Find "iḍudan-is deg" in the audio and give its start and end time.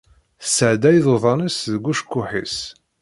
0.99-1.83